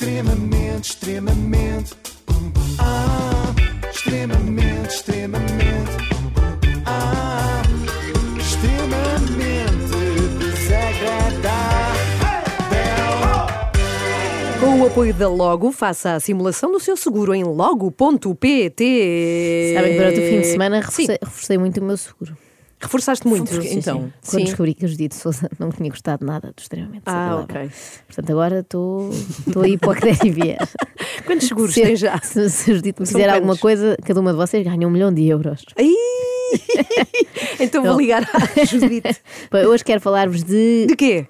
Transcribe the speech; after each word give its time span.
Extremamente, 0.00 0.92
extremamente. 0.92 1.94
Ah, 2.78 3.54
extremamente, 3.92 4.94
extremamente. 4.94 5.90
Ah, 6.86 7.60
extremamente 8.38 9.58
desagradável. 10.38 12.00
Com 14.58 14.80
o 14.80 14.86
apoio 14.86 15.12
da 15.12 15.28
Logo, 15.28 15.70
faça 15.70 16.14
a 16.14 16.20
simulação 16.20 16.72
do 16.72 16.80
seu 16.80 16.96
seguro 16.96 17.34
em 17.34 17.44
logo.pt. 17.44 18.84
Sabem 19.74 19.92
que 19.92 19.98
durante 19.98 20.18
o 20.18 20.22
fim 20.22 20.40
de 20.40 20.46
semana 20.46 20.76
reforcei, 20.76 21.18
reforcei 21.22 21.58
muito 21.58 21.78
o 21.78 21.84
meu 21.84 21.98
seguro. 21.98 22.34
Reforçaste 22.80 23.26
muito. 23.28 23.50
Porque- 23.50 23.68
então, 23.74 24.00
Quando 24.00 24.12
Sim. 24.40 24.44
descobri 24.44 24.74
que 24.74 24.84
a 24.84 24.88
Judite 24.88 25.14
Souza 25.14 25.48
não 25.58 25.70
tinha 25.70 25.90
gostado 25.90 26.24
nada 26.24 26.48
do 26.48 26.60
extremamente 26.60 27.02
Ah, 27.06 27.40
ok. 27.42 27.70
Portanto, 28.06 28.30
agora 28.30 28.60
estou 28.60 29.10
aí 29.62 29.76
para 29.76 29.90
o 29.90 29.94
que 29.94 30.00
der 30.00 30.24
e 30.24 30.30
vier. 30.30 30.68
Quantos 31.26 31.46
seguros 31.48 31.74
Se- 31.74 31.82
tem 31.82 31.94
já? 31.96 32.18
Se, 32.20 32.48
se 32.48 32.70
a 32.70 32.74
Judite 32.74 33.00
me 33.00 33.06
São 33.06 33.12
fizer 33.18 33.24
quantos? 33.28 33.34
alguma 33.36 33.56
coisa, 33.58 33.96
cada 34.04 34.20
uma 34.20 34.30
de 34.32 34.36
vocês 34.38 34.64
ganha 34.66 34.86
um 34.86 34.90
milhão 34.90 35.12
de 35.12 35.26
euros. 35.28 35.62
Ai! 35.78 35.94
então 37.60 37.82
vou 37.82 37.92
Não. 37.92 38.00
ligar 38.00 38.22
à 38.34 38.64
Judite. 38.64 39.16
Hoje 39.68 39.84
quero 39.84 40.00
falar-vos 40.00 40.42
de. 40.42 40.86
De 40.86 40.96
quê? 40.96 41.26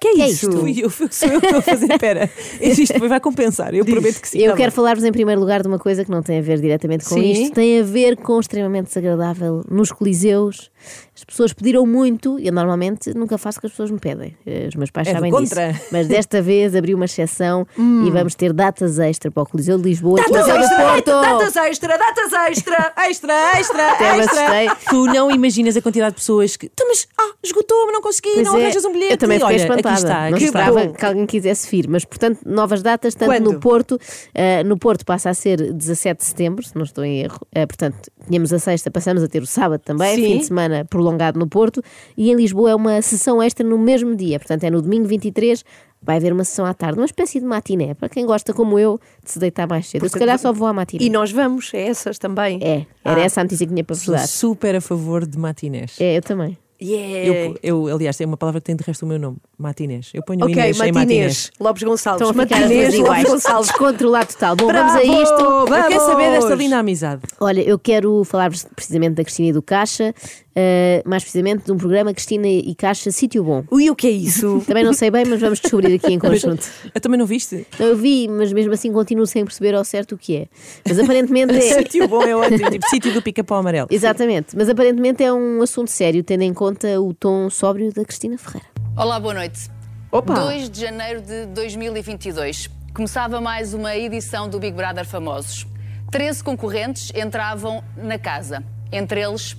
Que 0.00 0.08
é 0.08 0.14
que 0.14 0.22
é 0.22 0.26
isso? 0.28 0.48
isto? 0.48 0.60
Fui 0.60 0.74
eu, 0.78 0.90
sou 0.90 1.28
eu 1.28 1.40
que 1.40 1.46
estou 1.46 1.58
a 1.58 1.62
fazer. 1.62 1.92
Espera, 1.92 2.30
isto 2.60 3.08
vai 3.08 3.20
compensar. 3.20 3.74
Eu 3.74 3.84
prometo 3.84 4.20
que 4.20 4.28
sim. 4.28 4.38
Eu 4.38 4.52
tá 4.52 4.56
quero 4.56 4.72
falar-vos 4.72 5.04
em 5.04 5.10
primeiro 5.10 5.40
lugar 5.40 5.62
de 5.62 5.68
uma 5.68 5.78
coisa 5.78 6.04
que 6.04 6.10
não 6.10 6.22
tem 6.22 6.38
a 6.38 6.42
ver 6.42 6.60
diretamente 6.60 7.04
com 7.04 7.16
Sim. 7.16 7.32
isto, 7.32 7.54
tem 7.54 7.80
a 7.80 7.82
ver 7.82 8.16
com 8.16 8.38
extremamente 8.38 8.86
desagradável 8.86 9.64
nos 9.68 9.90
coliseus. 9.90 10.70
As 11.14 11.24
pessoas 11.24 11.52
pediram 11.52 11.84
muito 11.86 12.38
e 12.38 12.46
eu 12.46 12.52
normalmente 12.52 13.12
nunca 13.14 13.36
faço 13.36 13.58
o 13.58 13.60
que 13.60 13.66
as 13.66 13.72
pessoas 13.72 13.90
me 13.90 13.98
pedem. 13.98 14.36
Eh, 14.46 14.66
Os 14.68 14.74
meus 14.76 14.90
pais 14.90 15.08
É 15.08 15.12
sabem 15.12 15.32
disso. 15.32 15.54
Mas 15.90 16.06
desta 16.06 16.40
vez 16.40 16.74
abri 16.76 16.94
uma 16.94 17.04
exceção 17.06 17.66
e 17.76 18.10
vamos 18.10 18.34
ter 18.34 18.52
datas 18.52 18.98
extra 18.98 19.30
para 19.30 19.42
o 19.42 19.46
Coliseu 19.46 19.76
de 19.78 19.84
Lisboa 19.84 20.20
e 20.20 20.30
Datas 20.30 20.46
do 20.46 20.60
extra, 20.62 20.76
Porto. 20.76 21.10
datas 21.10 21.56
extra, 21.56 21.98
datas 21.98 22.32
extra. 22.32 22.92
Extra, 23.08 23.58
extra, 23.58 23.92
Até 23.92 24.18
extra. 24.18 24.76
Tu 24.90 25.04
não 25.06 25.30
imaginas 25.30 25.76
a 25.76 25.82
quantidade 25.82 26.12
de 26.14 26.20
pessoas 26.20 26.56
que. 26.56 26.66
"Então, 26.66 26.86
mas 26.88 27.06
ah, 27.18 27.32
esgotou-me, 27.42 27.92
não 27.92 28.00
consegui, 28.00 28.30
Pois 28.34 28.46
não 28.46 28.56
é, 28.58 28.62
arranjas 28.64 28.84
um 28.84 28.92
bilhete. 28.92 29.12
Eu 29.12 29.16
também 29.18 29.38
fiquei 29.38 29.54
Olha, 29.56 29.62
espantada. 29.62 29.94
Está, 29.96 30.30
não 30.30 30.38
esperava 30.38 30.86
que 30.88 31.04
alguém 31.04 31.26
quisesse 31.26 31.68
vir, 31.70 31.88
mas 31.88 32.04
portanto, 32.04 32.40
novas 32.46 32.82
datas, 32.82 33.14
tanto 33.14 33.30
Quando? 33.30 33.52
no 33.52 33.60
Porto, 33.60 33.98
eh, 34.34 34.62
no 34.64 34.78
Porto 34.78 35.04
passa 35.04 35.30
a 35.30 35.34
ser 35.34 35.72
17 35.72 36.18
de 36.20 36.24
setembro, 36.26 36.64
se 36.64 36.74
não 36.76 36.84
estou 36.84 37.04
em 37.04 37.20
erro. 37.22 37.40
Eh, 37.52 37.66
portanto, 37.66 38.10
tínhamos 38.26 38.52
a 38.52 38.58
sexta, 38.58 38.90
passamos 38.90 39.22
a 39.22 39.28
ter 39.28 39.42
o 39.42 39.46
sábado 39.46 39.80
também, 39.84 40.14
Sim. 40.16 40.22
fim 40.24 40.38
de 40.38 40.44
semana 40.46 40.67
prolongado 40.88 41.38
no 41.38 41.46
Porto, 41.46 41.82
e 42.16 42.30
em 42.30 42.34
Lisboa 42.34 42.70
é 42.70 42.74
uma 42.74 43.00
sessão 43.02 43.42
extra 43.42 43.66
no 43.66 43.78
mesmo 43.78 44.14
dia, 44.16 44.38
portanto, 44.38 44.64
é 44.64 44.70
no 44.70 44.80
domingo 44.82 45.06
23. 45.06 45.64
Vai 46.00 46.16
haver 46.18 46.32
uma 46.32 46.44
sessão 46.44 46.64
à 46.64 46.72
tarde, 46.72 46.96
uma 47.00 47.06
espécie 47.06 47.40
de 47.40 47.44
matiné, 47.46 47.92
para 47.92 48.08
quem 48.08 48.24
gosta, 48.24 48.54
como 48.54 48.78
eu, 48.78 49.00
de 49.24 49.32
se 49.32 49.38
deitar 49.40 49.66
mais 49.66 49.88
cedo. 49.88 50.04
Eu, 50.04 50.08
se 50.08 50.16
calhar 50.16 50.38
só 50.38 50.52
vou 50.52 50.68
à 50.68 50.72
matiné. 50.72 51.02
E 51.04 51.10
nós 51.10 51.32
vamos, 51.32 51.74
é 51.74 51.88
essas 51.88 52.18
também. 52.18 52.60
É, 52.62 52.86
era 53.04 53.20
Ah. 53.20 53.24
essa 53.24 53.40
a 53.40 53.44
notícia 53.44 53.66
que 53.66 53.72
tinha 53.72 53.82
para 53.82 53.96
vos 53.96 54.04
Sou 54.04 54.14
dar. 54.14 54.26
super 54.28 54.76
a 54.76 54.80
favor 54.80 55.26
de 55.26 55.36
matinés. 55.36 55.96
É, 56.00 56.16
eu 56.16 56.22
também. 56.22 56.56
Yeah. 56.80 57.58
Eu, 57.60 57.88
eu, 57.88 57.96
aliás, 57.96 58.20
é 58.20 58.24
uma 58.24 58.36
palavra 58.36 58.60
que 58.60 58.66
tem 58.66 58.76
de 58.76 58.84
resto 58.84 59.04
o 59.04 59.08
meu 59.08 59.18
nome, 59.18 59.38
matinés. 59.58 60.10
Eu 60.14 60.22
ponho 60.22 60.44
Ok, 60.44 60.54
Inês 60.54 60.76
em 60.76 60.78
matinés. 60.78 60.94
matinês. 60.94 61.50
Lopes 61.58 61.82
Gonçalves. 61.82 62.22
Duas 62.22 62.36
Matinês, 62.36 62.94
iguais. 62.94 63.24
Lopes 63.24 63.42
Gonçalves. 63.44 63.68
Descontrolado 63.70 64.32
total. 64.32 64.54
Bom, 64.54 64.66
Bravo! 64.68 64.88
vamos 64.92 65.02
a 65.02 65.04
isto. 65.22 65.40
Eu 65.42 65.64
quero 65.88 66.00
saber 66.06 66.30
desta 66.30 66.40
Vamos! 66.50 66.58
linda 66.64 66.78
amizade. 66.78 67.22
Olha, 67.40 67.60
eu 67.62 67.76
quero 67.80 68.22
falar-vos 68.22 68.64
precisamente 68.76 69.14
da 69.14 69.24
Cristina 69.24 69.48
e 69.48 69.52
do 69.52 69.60
Caixa, 69.60 70.14
eh, 70.54 71.02
mais 71.04 71.22
precisamente 71.22 71.64
de 71.64 71.72
um 71.72 71.76
programa 71.76 72.12
Cristina 72.12 72.48
e 72.48 72.74
Caixa 72.74 73.10
Sítio 73.10 73.44
Bom. 73.44 73.64
Ui, 73.70 73.88
o 73.90 73.94
que 73.94 74.06
é 74.06 74.10
isso? 74.10 74.62
Também 74.66 74.84
não 74.84 74.92
sei 74.92 75.10
bem, 75.10 75.24
mas 75.24 75.40
vamos 75.40 75.60
descobrir 75.60 75.94
aqui 75.94 76.12
em 76.12 76.18
conjunto. 76.20 76.66
Eu 76.94 77.00
também 77.00 77.18
não 77.18 77.26
viste? 77.26 77.66
Eu 77.78 77.96
vi, 77.96 78.26
mas 78.28 78.52
mesmo 78.52 78.72
assim 78.72 78.92
continuo 78.92 79.26
sem 79.26 79.44
perceber 79.44 79.74
ao 79.74 79.84
certo 79.84 80.14
o 80.14 80.18
que 80.18 80.36
é. 80.36 80.46
Mas 80.86 80.98
aparentemente 80.98 81.54
é. 81.56 81.78
Sítio 81.78 82.08
bom 82.08 82.22
é 82.22 82.34
ótimo, 82.34 82.70
tipo 82.70 82.88
sítio 82.88 83.12
do 83.12 83.22
pica-pau 83.22 83.58
amarelo. 83.58 83.88
Exatamente, 83.90 84.56
mas 84.56 84.68
aparentemente 84.68 85.22
é 85.22 85.32
um 85.32 85.62
assunto 85.62 85.90
sério, 85.90 86.22
tendo 86.24 86.42
em 86.42 86.52
conta 86.52 87.00
o 87.00 87.14
tom 87.14 87.48
sóbrio 87.50 87.92
da 87.92 88.04
Cristina 88.04 88.36
Ferreira. 88.36 88.66
Olá, 88.96 89.20
boa 89.20 89.34
noite. 89.34 89.70
Opa! 90.10 90.34
2 90.34 90.70
de 90.70 90.80
janeiro 90.80 91.20
de 91.20 91.46
2022. 91.46 92.68
Começava 92.94 93.40
mais 93.40 93.74
uma 93.74 93.96
edição 93.96 94.48
do 94.48 94.58
Big 94.58 94.74
Brother 94.74 95.04
Famosos. 95.04 95.66
13 96.10 96.42
concorrentes 96.42 97.12
entravam 97.14 97.84
na 97.96 98.18
casa, 98.18 98.64
entre 98.90 99.20
eles 99.20 99.54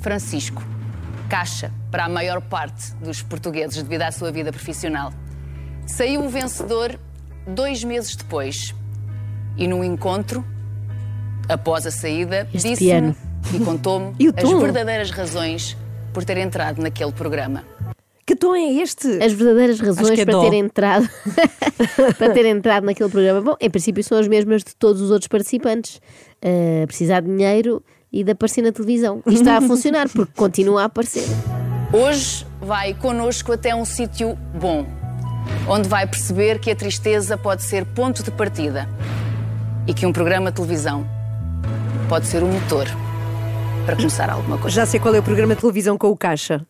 Francisco. 0.00 0.62
Caixa 1.28 1.72
para 1.90 2.04
a 2.04 2.08
maior 2.08 2.40
parte 2.40 2.92
dos 2.96 3.22
portugueses 3.22 3.82
devido 3.82 4.02
à 4.02 4.10
sua 4.10 4.32
vida 4.32 4.50
profissional. 4.50 5.12
Saiu 5.86 6.24
o 6.24 6.28
vencedor 6.28 6.98
dois 7.46 7.84
meses 7.84 8.16
depois. 8.16 8.74
E 9.56 9.68
num 9.68 9.84
encontro, 9.84 10.44
após 11.48 11.86
a 11.86 11.90
saída, 11.90 12.48
disse-me 12.52 13.14
e 13.54 13.58
contou-me 13.64 14.14
as 14.36 14.50
verdadeiras 14.50 15.10
razões 15.10 15.76
por 16.12 16.24
ter 16.24 16.38
entrado 16.38 16.80
naquele 16.80 17.12
programa. 17.12 17.64
Que 18.26 18.36
tom 18.36 18.54
é 18.54 18.74
este? 18.74 19.08
As 19.22 19.32
verdadeiras 19.32 19.80
razões 19.80 20.18
é 20.18 20.24
para 20.24 20.34
dó. 20.34 20.48
ter 20.48 20.56
entrado 20.56 21.08
para 22.16 22.32
ter 22.32 22.46
entrado 22.46 22.84
naquele 22.84 23.08
programa. 23.08 23.40
Bom, 23.40 23.56
em 23.60 23.68
princípio 23.68 24.04
são 24.04 24.18
as 24.18 24.28
mesmas 24.28 24.62
de 24.62 24.74
todos 24.76 25.02
os 25.02 25.10
outros 25.10 25.26
participantes. 25.26 26.00
Uh, 26.42 26.86
precisar 26.86 27.20
de 27.20 27.26
dinheiro 27.26 27.82
e 28.12 28.24
de 28.24 28.32
aparecer 28.32 28.62
na 28.62 28.72
televisão. 28.72 29.22
E 29.26 29.34
está 29.34 29.56
a 29.56 29.60
funcionar, 29.62 30.08
porque 30.08 30.32
continua 30.34 30.82
a 30.82 30.84
aparecer. 30.86 31.24
Hoje 31.92 32.46
vai 32.60 32.94
connosco 32.94 33.52
até 33.52 33.74
um 33.74 33.84
sítio 33.84 34.38
bom, 34.58 34.86
onde 35.68 35.88
vai 35.88 36.06
perceber 36.06 36.58
que 36.58 36.70
a 36.70 36.76
tristeza 36.76 37.36
pode 37.36 37.62
ser 37.62 37.84
ponto 37.84 38.22
de 38.22 38.30
partida 38.30 38.88
e 39.86 39.94
que 39.94 40.06
um 40.06 40.12
programa 40.12 40.50
de 40.50 40.56
televisão 40.56 41.06
pode 42.08 42.26
ser 42.26 42.42
um 42.42 42.52
motor 42.52 42.86
para 43.86 43.96
começar 43.96 44.30
alguma 44.30 44.58
coisa. 44.58 44.76
Já 44.76 44.86
sei 44.86 45.00
qual 45.00 45.14
é 45.14 45.18
o 45.18 45.22
programa 45.22 45.54
de 45.54 45.60
televisão 45.60 45.96
com 45.96 46.08
o 46.08 46.16
Caixa. 46.16 46.64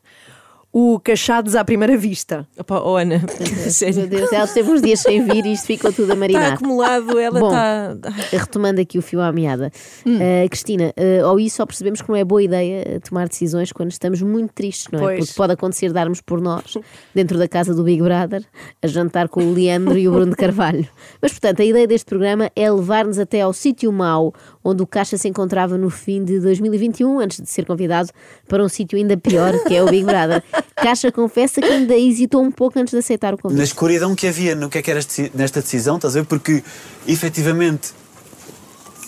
O 0.72 1.00
Cachados 1.00 1.56
à 1.56 1.64
Primeira 1.64 1.96
Vista. 1.96 2.46
Opa, 2.56 2.80
oh 2.80 2.94
Ana, 2.94 3.20
Meu 3.40 3.70
sério. 3.72 4.06
Deus, 4.06 4.32
ela 4.32 4.44
esteve 4.44 4.70
uns 4.70 4.80
dias 4.80 5.00
sem 5.00 5.24
vir 5.24 5.44
e 5.44 5.52
isto 5.54 5.66
ficou 5.66 5.92
tudo 5.92 6.02
a 6.12 6.14
Está 6.14 6.16
marinar. 6.16 6.52
acumulado, 6.52 7.18
ela 7.18 7.40
Bom. 7.40 7.48
está. 7.48 7.96
Retomando 8.30 8.80
aqui 8.80 8.96
o 8.96 9.02
fio 9.02 9.20
à 9.20 9.32
meada, 9.32 9.72
Uh, 10.06 10.48
Cristina, 10.48 10.92
uh, 10.96 11.26
ao 11.26 11.40
isso 11.40 11.56
só 11.56 11.66
percebemos 11.66 12.00
que 12.00 12.08
não 12.08 12.14
é 12.14 12.24
boa 12.24 12.40
ideia 12.42 12.84
uh, 12.96 13.00
tomar 13.00 13.28
decisões 13.28 13.72
quando 13.72 13.90
estamos 13.90 14.22
muito 14.22 14.52
tristes, 14.52 14.86
não 14.92 15.00
é? 15.00 15.02
Pois. 15.02 15.18
Porque 15.26 15.34
pode 15.36 15.52
acontecer 15.54 15.92
darmos 15.92 16.20
por 16.20 16.40
nós, 16.40 16.78
dentro 17.14 17.36
da 17.36 17.48
casa 17.48 17.74
do 17.74 17.82
Big 17.82 18.00
Brother, 18.00 18.44
a 18.80 18.86
jantar 18.86 19.28
com 19.28 19.42
o 19.42 19.52
Leandro 19.52 19.98
e 19.98 20.08
o 20.08 20.12
Bruno 20.12 20.30
de 20.30 20.36
Carvalho. 20.36 20.86
Mas, 21.20 21.32
portanto, 21.32 21.62
a 21.62 21.64
ideia 21.64 21.86
deste 21.86 22.06
programa 22.06 22.48
é 22.54 22.70
levar-nos 22.70 23.18
até 23.18 23.40
ao 23.40 23.52
sítio 23.52 23.90
mau, 23.92 24.32
onde 24.62 24.82
o 24.82 24.86
Caixa 24.86 25.16
se 25.16 25.28
encontrava 25.28 25.78
no 25.78 25.90
fim 25.90 26.24
de 26.24 26.38
2021, 26.40 27.20
antes 27.20 27.40
de 27.40 27.48
ser 27.48 27.64
convidado 27.64 28.10
para 28.46 28.62
um 28.62 28.68
sítio 28.68 28.98
ainda 28.98 29.16
pior, 29.16 29.58
que 29.64 29.74
é 29.74 29.82
o 29.82 29.86
Big 29.86 30.04
Brother. 30.04 30.42
Caixa 30.76 31.10
confessa 31.10 31.60
que 31.60 31.68
ainda 31.68 31.96
hesitou 31.96 32.42
um 32.42 32.50
pouco 32.50 32.78
antes 32.78 32.92
de 32.92 32.98
aceitar 32.98 33.32
o 33.34 33.36
na 33.36 33.42
convite. 33.42 33.62
escuridão 33.62 34.14
que 34.14 34.26
havia 34.26 34.54
no 34.54 34.68
que 34.68 34.78
é 34.78 34.82
que 34.82 34.90
era 34.90 35.00
nesta 35.34 35.60
decisão, 35.60 35.96
estás 35.96 36.16
a 36.16 36.20
ver? 36.20 36.26
Porque 36.26 36.62
efetivamente, 37.06 37.92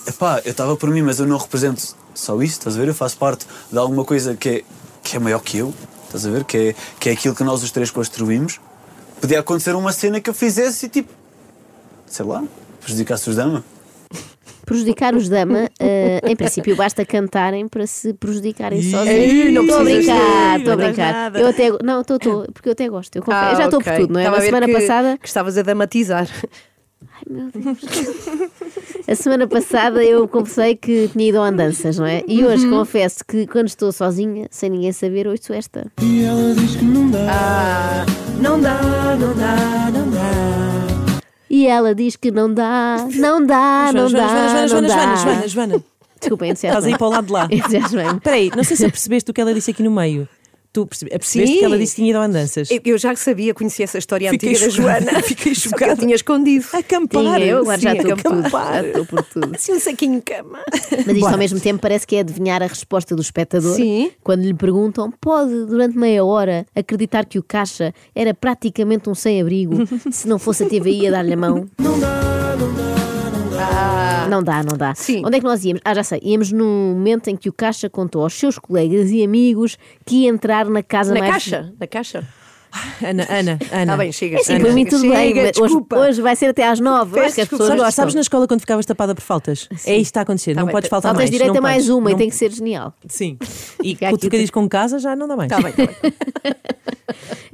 epá, 0.07 0.41
eu 0.43 0.51
estava 0.51 0.75
por 0.75 0.89
mim, 0.89 1.01
mas 1.01 1.19
eu 1.19 1.25
não 1.25 1.37
represento 1.37 1.95
só 2.13 2.41
isso, 2.41 2.59
estás 2.59 2.75
a 2.75 2.79
ver? 2.79 2.87
Eu 2.87 2.95
faço 2.95 3.17
parte 3.17 3.45
de 3.71 3.77
alguma 3.77 4.03
coisa 4.03 4.35
que 4.35 4.49
é, 4.49 4.63
que 5.03 5.15
é 5.15 5.19
maior 5.19 5.39
que 5.39 5.57
eu, 5.57 5.73
estás 6.05 6.25
a 6.25 6.29
ver? 6.29 6.43
Que 6.43 6.57
é, 6.57 6.75
que 6.99 7.09
é 7.09 7.11
aquilo 7.13 7.35
que 7.35 7.43
nós 7.43 7.63
os 7.63 7.71
três 7.71 7.91
construímos. 7.91 8.59
Podia 9.21 9.39
acontecer 9.39 9.75
uma 9.75 9.93
cena 9.93 10.19
que 10.19 10.29
eu 10.29 10.33
fizesse 10.33 10.87
e 10.87 10.89
tipo, 10.89 11.09
sei 12.07 12.25
lá, 12.25 12.43
prejudicasse 12.81 13.29
os 13.29 13.35
dama. 13.35 13.63
Prejudicar 14.65 15.13
os 15.15 15.27
dama, 15.29 15.69
eh, 15.79 16.21
em 16.25 16.35
princípio, 16.35 16.75
basta 16.75 17.05
cantarem 17.05 17.67
para 17.67 17.85
se 17.85 18.13
prejudicarem 18.13 18.81
sozinhos. 18.81 19.53
não 19.53 19.63
Estou 19.63 19.79
a 19.79 19.83
brincar, 19.83 20.59
estou 20.59 20.73
a 20.73 20.75
brincar. 20.77 21.35
Eu 21.35 21.47
até, 21.47 21.69
não, 21.83 22.01
estou, 22.01 22.17
estou, 22.17 22.45
porque 22.53 22.69
eu 22.69 22.73
até 22.73 22.87
gosto. 22.89 23.15
Eu, 23.15 23.23
confesso. 23.23 23.51
eu 23.51 23.57
já 23.57 23.65
estou 23.65 23.79
ok. 23.79 23.91
por 23.91 23.99
tudo, 24.01 24.13
não 24.13 24.19
é? 24.19 24.23
Estava 24.23 24.37
Na 24.39 24.43
semana 24.45 24.65
que, 24.67 24.73
passada, 24.73 25.17
Que 25.17 25.27
estavas 25.27 25.57
a 25.57 25.61
dramatizar. 25.61 26.27
a 29.07 29.15
semana 29.15 29.47
passada 29.47 30.03
eu 30.03 30.27
confessei 30.27 30.75
que 30.75 31.09
tinha 31.09 31.29
ido 31.29 31.39
a 31.39 31.47
andanças, 31.47 31.97
não 31.97 32.05
é? 32.05 32.23
E 32.27 32.43
Uhum. 32.43 32.51
hoje 32.51 32.69
confesso 32.69 33.23
que 33.27 33.45
quando 33.47 33.67
estou 33.67 33.91
sozinha, 33.91 34.47
sem 34.49 34.69
ninguém 34.69 34.91
saber, 34.91 35.27
ouço 35.27 35.53
esta. 35.53 35.85
E 36.01 36.23
ela 36.23 36.53
diz 36.55 36.75
que 36.75 36.85
não 36.85 37.09
dá. 37.11 37.19
Ah, 37.29 38.05
não 38.41 38.59
dá, 38.59 38.81
não 39.19 39.33
dá, 39.35 39.91
não 39.93 40.09
dá. 40.11 40.72
E 41.49 41.67
ela 41.67 41.93
diz 41.93 42.15
que 42.15 42.31
não 42.31 42.51
dá, 42.53 43.07
não 43.15 43.45
dá, 43.45 43.91
não 43.93 44.07
Joana, 44.09 44.27
dá, 44.27 44.27
Joana, 44.27 44.47
Joana, 44.47 44.61
não 44.61 44.67
Joana, 44.67 44.87
dá. 44.87 44.95
Joana, 44.95 45.17
Joana, 45.17 45.47
Joana. 45.47 45.83
Desculpem, 46.19 46.51
Estás 46.51 46.85
aí 46.85 46.97
para 46.97 47.07
o 47.07 47.09
lado 47.09 47.25
de 47.27 47.33
lá. 47.33 47.47
Espera 47.51 48.35
aí, 48.35 48.49
não 48.55 48.63
sei 48.63 48.77
se 48.77 48.87
percebeste 48.87 49.29
o 49.29 49.33
que 49.33 49.41
ela 49.41 49.53
disse 49.53 49.71
aqui 49.71 49.83
no 49.83 49.91
meio. 49.91 50.27
Tu 50.73 50.87
percebe- 50.87 51.11
percebeste 51.11 51.53
Sim. 51.53 51.59
que 51.59 51.65
ela 51.65 51.77
disse 51.77 51.91
que 51.93 52.01
tinha 52.01 52.09
ido 52.09 52.17
a 52.19 52.25
andanças. 52.25 52.71
Eu, 52.71 52.81
eu 52.83 52.97
já 52.97 53.15
sabia, 53.15 53.53
conhecia 53.53 53.83
essa 53.83 53.99
história 53.99 54.31
Fiquei 54.31 54.49
antiga 54.49 54.65
da 54.65 54.71
chocada, 54.71 55.05
Joana. 55.05 55.21
fiquei 55.23 55.53
Só 55.53 55.61
que 55.61 55.69
chocada. 55.69 55.91
Eu 55.91 55.97
tinha 55.97 56.15
escondido. 56.15 56.65
Acampar. 56.73 57.21
Tinha 57.21 57.39
eu, 57.45 57.59
agora 57.59 57.79
já 57.79 57.93
estou 57.93 58.15
por 58.17 58.23
tudo. 58.23 58.39
acampar. 58.39 58.73
Já 58.81 58.87
estou 58.87 59.05
por 59.05 59.23
tudo. 59.23 59.55
Assim 59.55 59.71
um 59.73 59.79
saquinho 59.79 60.15
de 60.15 60.21
cama. 60.23 60.59
Mas 61.05 61.15
isto 61.15 61.27
ao 61.27 61.37
mesmo 61.37 61.59
tempo 61.59 61.79
parece 61.79 62.07
que 62.07 62.15
é 62.15 62.21
adivinhar 62.21 62.63
a 62.63 62.65
resposta 62.65 63.15
do 63.15 63.21
espectador 63.21 63.75
Sim. 63.75 64.11
quando 64.23 64.41
lhe 64.41 64.53
perguntam: 64.55 65.11
pode, 65.21 65.53
durante 65.67 65.95
meia 65.95 66.25
hora, 66.25 66.65
acreditar 66.75 67.25
que 67.25 67.37
o 67.37 67.43
caixa 67.43 67.93
era 68.15 68.33
praticamente 68.33 69.07
um 69.07 69.13
sem-abrigo 69.13 69.75
se 70.11 70.27
não 70.27 70.39
fosse 70.39 70.63
a 70.63 70.67
TVI 70.67 71.07
a 71.07 71.11
dar-lhe 71.11 71.33
a 71.33 71.37
mão? 71.37 71.69
Não 71.77 71.99
dá, 71.99 72.55
não 72.59 72.73
dá. 72.73 72.83
Não 73.31 73.49
dá, 73.51 74.12
não 74.29 74.43
dá. 74.43 74.93
Sim. 74.95 75.23
Onde 75.25 75.37
é 75.37 75.39
que 75.39 75.45
nós 75.45 75.63
íamos? 75.63 75.81
Ah, 75.85 75.93
já 75.93 76.03
sei. 76.03 76.19
Íamos 76.23 76.51
no 76.51 76.65
momento 76.65 77.27
em 77.29 77.35
que 77.35 77.49
o 77.49 77.53
caixa 77.53 77.89
contou 77.89 78.23
aos 78.23 78.33
seus 78.33 78.57
colegas 78.59 79.11
e 79.11 79.23
amigos 79.23 79.77
que 80.05 80.23
ia 80.23 80.29
entrar 80.29 80.65
na 80.67 80.81
casa 80.83 81.13
Na 81.13 81.19
mais. 81.19 81.31
caixa, 81.33 81.73
na 81.79 81.87
caixa. 81.87 82.27
Ana, 83.03 83.23
Ana, 83.29 83.59
Ana. 83.71 83.81
Está 83.83 83.97
bem, 83.97 84.11
chega. 84.11 84.37
É 84.37 84.43
sim, 84.43 84.53
Ana, 84.53 84.63
para 84.65 84.73
mim 84.73 84.83
chega, 84.83 84.89
tudo 84.97 85.09
bem. 85.11 85.27
chega, 85.27 85.41
mas 85.43 85.57
hoje, 85.57 85.61
desculpa. 85.61 85.95
hoje 85.99 86.21
vai 86.23 86.35
ser 86.35 86.45
até 86.47 86.67
às 86.67 86.79
nove. 86.79 87.11
Peço 87.13 87.25
Acho 87.27 87.35
que 87.35 87.41
as 87.41 87.47
desculpa. 87.47 87.63
pessoas 87.65 87.67
Sabes, 87.67 87.83
gostam. 87.85 88.01
sabes 88.01 88.15
na 88.15 88.21
escola 88.21 88.47
quando 88.47 88.59
ficavas 88.61 88.85
tapada 88.87 89.13
por 89.13 89.21
faltas? 89.21 89.67
É 89.71 89.75
isto 89.75 89.85
que 89.85 89.91
está 90.01 90.21
a 90.21 90.23
acontecer. 90.23 90.55
não 90.55 90.65
bem, 90.65 90.71
podes 90.71 90.89
tá- 90.89 90.95
faltar 90.95 91.13
mais. 91.13 91.29
tens 91.29 91.35
direito 91.37 91.51
não 91.53 91.59
a 91.59 91.61
mais 91.61 91.87
uma 91.87 92.09
e 92.09 92.13
Não- 92.13 92.17
tem 92.17 92.29
que 92.29 92.35
ser 92.35 92.51
genial. 92.51 92.91
Sim. 93.07 93.37
E 93.83 93.95
com 93.95 94.05
o 94.05 94.07
aqui 94.07 94.17
trocadilho 94.17 94.51
com 94.51 94.67
casa 94.67 94.97
já 94.97 95.15
não 95.15 95.27
dá 95.27 95.35
mais. 95.35 95.51
Está 95.51 95.61
bem, 95.61 95.69
está 95.71 95.85
bem. 96.01 96.53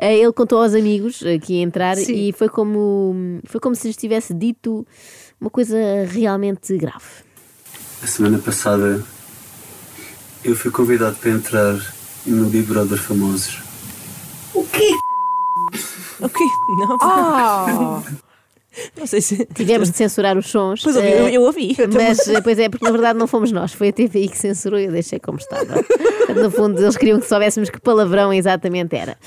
Eh, 0.01 0.17
Ele 0.19 0.31
contou 0.31 0.61
aos 0.63 0.73
amigos 0.73 1.21
eh, 1.23 1.37
que 1.39 1.55
ia 1.55 1.61
entrar 1.61 1.97
Sim. 1.97 2.13
e 2.13 2.31
foi 2.31 2.47
como, 2.47 3.41
foi 3.43 3.59
como 3.59 3.75
se 3.75 3.87
lhes 3.87 3.97
tivesse 3.97 4.33
dito 4.33 4.87
uma 5.39 5.49
coisa 5.49 5.77
realmente 6.05 6.77
grave. 6.77 7.23
A 8.03 8.07
semana 8.07 8.39
passada 8.39 9.03
eu 10.43 10.55
fui 10.55 10.71
convidado 10.71 11.15
para 11.17 11.31
entrar 11.31 11.75
no 12.25 12.49
Big 12.49 12.67
Brother 12.67 12.97
Famosos. 12.97 13.61
O 14.53 14.63
quê? 14.65 14.91
Não. 16.69 16.97
Oh, 17.01 18.28
Não 18.97 19.07
sei 19.07 19.21
se. 19.21 19.45
Tivemos 19.53 19.89
de 19.89 19.97
censurar 19.97 20.37
os 20.37 20.47
sons. 20.47 20.81
Pois 20.83 20.95
ouvi, 20.95 21.07
eh, 21.07 21.21
eu, 21.21 21.27
eu 21.29 21.41
ouvi. 21.43 21.75
Mas, 21.93 22.27
eh, 22.27 22.41
pois 22.41 22.59
é, 22.59 22.69
porque 22.69 22.85
na 22.85 22.91
verdade 22.91 23.17
não 23.17 23.27
fomos 23.27 23.51
nós, 23.51 23.73
foi 23.73 23.89
a 23.89 23.93
TVI 23.93 24.29
que 24.29 24.37
censurou 24.37 24.79
e 24.79 24.85
eu 24.85 24.91
deixei 24.91 25.19
como 25.19 25.37
estava. 25.37 25.75
No 26.35 26.51
fundo, 26.51 26.79
eles 26.81 26.95
queriam 26.95 27.19
que 27.19 27.27
soubéssemos 27.27 27.69
que 27.69 27.79
palavrão 27.79 28.31
exatamente 28.31 28.95
era. 28.95 29.17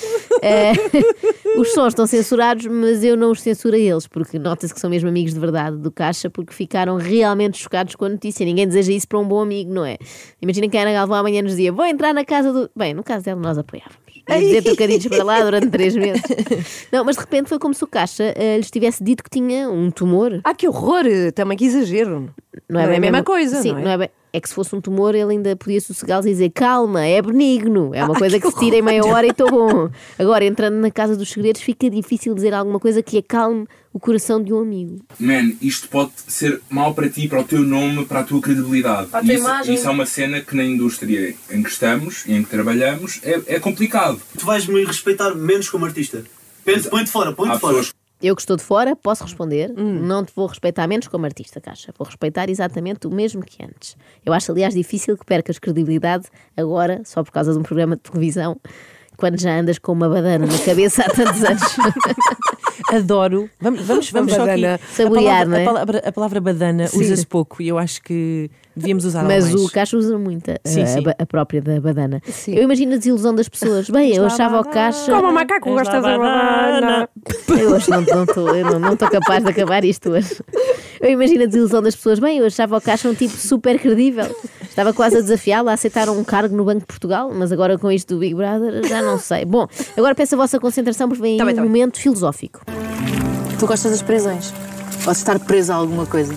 Eh, 0.40 0.72
os 1.56 1.72
sons 1.72 1.88
estão 1.88 2.06
censurados, 2.06 2.66
mas 2.66 3.02
eu 3.02 3.16
não 3.16 3.30
os 3.30 3.40
censuro 3.40 3.76
a 3.76 3.78
eles, 3.78 4.06
porque 4.06 4.38
nota-se 4.38 4.72
que 4.72 4.80
são 4.80 4.90
mesmo 4.90 5.08
amigos 5.08 5.34
de 5.34 5.40
verdade 5.40 5.76
do 5.76 5.90
Caixa, 5.90 6.30
porque 6.30 6.52
ficaram 6.52 6.96
realmente 6.96 7.58
chocados 7.58 7.94
com 7.94 8.04
a 8.04 8.08
notícia. 8.08 8.44
Ninguém 8.44 8.66
deseja 8.66 8.92
isso 8.92 9.08
para 9.08 9.18
um 9.18 9.26
bom 9.26 9.40
amigo, 9.40 9.72
não 9.72 9.84
é? 9.84 9.98
Imaginem 10.40 10.70
que 10.70 10.76
a 10.76 10.82
Ana 10.82 10.92
Galvão 10.92 11.16
amanhã 11.16 11.42
nos 11.42 11.52
dizia: 11.52 11.72
Vou 11.72 11.84
entrar 11.84 12.12
na 12.12 12.24
casa 12.24 12.52
do. 12.52 12.70
Bem, 12.76 12.94
no 12.94 13.02
caso 13.02 13.24
dela, 13.24 13.40
nós 13.40 13.58
apoiávamos. 13.58 14.02
Ia 14.28 14.38
dizer 14.38 14.62
trocadilhos 14.62 15.06
para 15.06 15.24
lá 15.24 15.40
durante 15.42 15.68
três 15.68 15.96
meses. 15.96 16.22
Não, 16.92 17.04
mas 17.04 17.16
de 17.16 17.22
repente 17.22 17.48
foi 17.48 17.58
como 17.58 17.74
se 17.74 17.82
o 17.82 17.86
Caixa 17.86 18.32
eh, 18.36 18.56
lhes 18.56 18.70
tivesse 18.70 19.02
dito 19.02 19.22
que 19.22 19.30
tinha 19.30 19.41
um 19.68 19.90
tumor. 19.90 20.40
ah, 20.44 20.54
que 20.54 20.68
horror! 20.68 21.04
Também 21.34 21.56
que 21.56 21.64
exagero. 21.64 22.32
Não 22.68 22.80
é, 22.80 22.86
bem 22.86 22.96
a 22.96 23.00
mesma 23.00 23.22
coisa, 23.22 23.60
Sim, 23.62 23.72
não 23.72 23.90
é? 23.90 23.98
bem. 23.98 24.10
É 24.34 24.40
que 24.40 24.48
se 24.48 24.54
fosse 24.54 24.74
um 24.74 24.80
tumor, 24.80 25.14
ele 25.14 25.30
ainda 25.32 25.54
podia 25.56 25.78
sossegá-los 25.78 26.24
e 26.24 26.30
dizer 26.30 26.50
calma, 26.52 27.04
é 27.04 27.20
benigno. 27.20 27.94
É 27.94 28.02
uma 28.02 28.14
coisa 28.14 28.40
que 28.40 28.50
se 28.50 28.58
tira 28.58 28.76
em 28.76 28.82
meia 28.82 29.04
hora 29.04 29.26
e 29.26 29.30
estou 29.30 29.50
bom. 29.50 29.90
Agora, 30.18 30.42
entrando 30.42 30.76
na 30.76 30.90
casa 30.90 31.14
dos 31.14 31.28
segredos, 31.30 31.60
fica 31.60 31.90
difícil 31.90 32.34
dizer 32.34 32.54
alguma 32.54 32.80
coisa 32.80 33.02
que 33.02 33.18
acalme 33.18 33.66
o 33.92 34.00
coração 34.00 34.42
de 34.42 34.50
um 34.50 34.60
amigo. 34.60 35.00
Man, 35.20 35.52
isto 35.60 35.86
pode 35.90 36.12
ser 36.28 36.62
mau 36.70 36.94
para 36.94 37.10
ti, 37.10 37.28
para 37.28 37.40
o 37.40 37.44
teu 37.44 37.60
nome, 37.60 38.06
para 38.06 38.20
a 38.20 38.24
tua 38.24 38.40
credibilidade. 38.40 39.08
Para 39.08 39.20
a 39.20 39.22
tua 39.22 39.34
isso, 39.34 39.44
imagem. 39.44 39.74
isso 39.74 39.86
é 39.86 39.90
uma 39.90 40.06
cena 40.06 40.40
que 40.40 40.56
na 40.56 40.64
indústria 40.64 41.34
em 41.50 41.62
que 41.62 41.68
estamos 41.68 42.24
e 42.26 42.32
em 42.32 42.42
que 42.42 42.48
trabalhamos 42.48 43.20
é, 43.22 43.38
é 43.46 43.60
complicado. 43.60 44.18
Tu 44.38 44.46
vais-me 44.46 44.82
respeitar 44.82 45.34
menos 45.34 45.68
como 45.68 45.84
artista. 45.84 46.24
Põe-te 46.64 46.88
põe 46.88 47.04
fora, 47.06 47.32
põe-te 47.32 47.58
fora. 47.58 47.74
pessoas 47.74 47.92
Eu 48.22 48.36
que 48.36 48.42
estou 48.42 48.56
de 48.56 48.62
fora, 48.62 48.94
posso 48.94 49.24
responder. 49.24 49.74
Hum. 49.76 49.98
Não 50.00 50.24
te 50.24 50.32
vou 50.34 50.46
respeitar 50.46 50.86
menos 50.86 51.08
como 51.08 51.26
artista, 51.26 51.60
Caixa. 51.60 51.92
Vou 51.98 52.06
respeitar 52.06 52.48
exatamente 52.48 53.06
o 53.08 53.10
mesmo 53.10 53.42
que 53.42 53.64
antes. 53.64 53.96
Eu 54.24 54.32
acho, 54.32 54.52
aliás, 54.52 54.74
difícil 54.74 55.18
que 55.18 55.26
percas 55.26 55.58
credibilidade 55.58 56.26
agora, 56.56 57.02
só 57.04 57.24
por 57.24 57.32
causa 57.32 57.52
de 57.52 57.58
um 57.58 57.62
programa 57.62 57.96
de 57.96 58.02
televisão, 58.02 58.60
quando 59.16 59.40
já 59.40 59.58
andas 59.58 59.78
com 59.78 59.92
uma 59.92 60.08
badana 60.08 60.46
na 60.46 60.58
cabeça 60.60 61.02
há 61.02 61.10
tantos 61.10 61.42
anos. 61.42 61.62
Adoro. 62.90 63.48
Vamos, 63.60 63.80
vamos, 63.82 64.10
vamos 64.10 64.32
só 64.32 64.42
aqui. 64.42 64.62
Saborear, 64.92 65.42
a, 65.42 65.44
palavra, 65.44 65.46
não 65.46 65.56
é? 65.56 65.62
a, 65.62 65.64
palavra, 65.66 66.02
a 66.06 66.12
palavra 66.12 66.40
badana 66.40 66.84
usa-se 66.94 67.26
pouco 67.26 67.62
e 67.62 67.68
eu 67.68 67.78
acho 67.78 68.02
que 68.02 68.50
devíamos 68.74 69.04
usar 69.04 69.24
Mas 69.24 69.44
mais. 69.50 69.54
o 69.54 69.70
Caixa 69.70 69.96
usa 69.96 70.18
muito 70.18 70.50
a, 70.50 70.58
Sim, 70.64 70.82
a- 70.82 70.86
sim. 70.86 71.02
a 71.18 71.26
própria 71.26 71.60
da 71.60 71.80
badana. 71.80 72.20
Sim. 72.26 72.54
Eu 72.54 72.62
imagino 72.62 72.94
a 72.94 72.96
desilusão 72.96 73.34
das 73.34 73.48
pessoas. 73.48 73.88
Bem, 73.90 74.14
eu 74.14 74.24
achava 74.24 74.60
o 74.60 74.64
Caixa. 74.64 75.12
Como 75.12 75.28
o 75.28 75.32
macaco 75.34 75.68
És 75.68 75.74
gosta 75.76 76.00
lá 76.00 76.00
da 76.00 76.18
banana. 76.18 77.08
Eu 77.48 77.72
hoje 77.72 77.90
não 78.80 78.92
estou 78.94 79.08
capaz 79.10 79.44
de 79.44 79.50
acabar 79.50 79.84
isto 79.84 80.10
hoje. 80.10 80.36
Eu 81.00 81.10
imagino 81.10 81.42
a 81.42 81.46
desilusão 81.46 81.82
das 81.82 81.94
pessoas. 81.96 82.18
Bem, 82.18 82.38
eu 82.38 82.46
achava 82.46 82.76
o 82.76 82.80
Caixa 82.80 83.08
um 83.08 83.14
tipo 83.14 83.36
super 83.36 83.78
credível. 83.78 84.24
Estava 84.72 84.90
quase 84.94 85.18
a 85.18 85.20
desafiá-lo 85.20 85.68
a 85.68 85.74
aceitar 85.74 86.08
um 86.08 86.24
cargo 86.24 86.56
no 86.56 86.64
Banco 86.64 86.80
de 86.80 86.86
Portugal, 86.86 87.30
mas 87.34 87.52
agora 87.52 87.76
com 87.76 87.92
isto 87.92 88.14
do 88.14 88.20
Big 88.20 88.34
Brother 88.34 88.82
já 88.88 89.02
não 89.02 89.18
sei. 89.18 89.44
Bom, 89.44 89.68
agora 89.98 90.14
peço 90.14 90.34
a 90.34 90.38
vossa 90.38 90.58
concentração 90.58 91.08
porque 91.10 91.20
vem 91.20 91.36
Tá 91.36 91.44
aí 91.44 91.46
bem, 91.48 91.52
um 91.52 91.56
tá 91.56 91.62
bem. 91.62 91.70
momento 91.70 91.98
filosófico. 92.00 92.62
Tu 93.58 93.66
gostas 93.66 93.90
das 93.92 94.00
prisões? 94.00 94.50
Ou 95.06 95.12
de 95.12 95.18
estar 95.18 95.38
preso 95.40 95.72
a 95.72 95.76
alguma 95.76 96.06
coisa? 96.06 96.34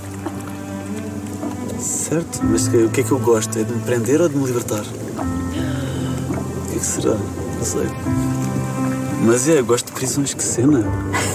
Certo, 1.80 2.42
mas 2.44 2.68
o 2.68 2.90
que 2.90 3.00
é 3.02 3.04
que 3.06 3.12
eu 3.12 3.20
gosto? 3.20 3.58
É 3.58 3.64
de 3.64 3.72
me 3.72 3.80
prender 3.84 4.20
ou 4.20 4.28
de 4.28 4.36
me 4.36 4.46
libertar? 4.46 4.82
O 4.84 6.70
que 6.70 6.76
é 6.76 6.80
que 6.80 6.86
será? 6.86 7.16
Não 7.16 7.64
sei. 7.64 7.88
Mas 9.24 9.48
é, 9.48 9.60
eu 9.60 9.66
gosto 9.66 9.85
prisões, 9.96 10.34
que 10.34 10.44
cena! 10.44 10.84